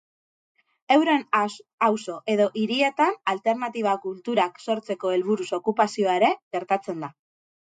Euren 0.95 1.19
auzo 1.87 2.15
edo 2.35 2.47
hirietan 2.61 3.13
alternatiba 3.35 3.93
kulturak 4.07 4.59
sortzeko 4.67 5.15
helburuz 5.19 5.51
okupazioa 5.61 6.17
ere 6.23 6.33
gertatzen 6.59 7.07
da. 7.07 7.13